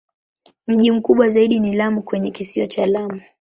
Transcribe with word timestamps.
Mji 0.67 0.91
mkubwa 0.91 1.29
zaidi 1.29 1.59
ni 1.59 1.73
Lamu 1.73 2.01
kwenye 2.03 2.31
Kisiwa 2.31 2.67
cha 2.67 2.85
Lamu. 2.85 3.21